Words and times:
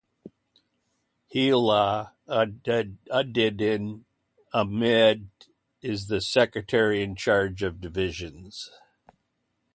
Helal 1.31 2.13
Uddin 2.27 4.03
Ahmed 4.51 5.29
is 5.83 6.07
the 6.07 6.21
secretary 6.21 7.03
in 7.03 7.15
charge 7.15 7.61
of 7.61 7.79
division. 7.79 8.49